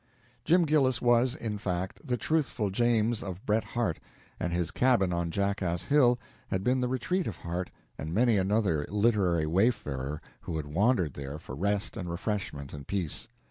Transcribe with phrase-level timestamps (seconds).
[0.43, 3.99] Jim Gillis was, in fact, the Truthful James of Bret Harte,
[4.39, 8.87] and his cabin on jackass Hill had been the retreat of Harte and many another
[8.89, 13.27] literary wayfarer who had wandered there for rest and refreshment and peace.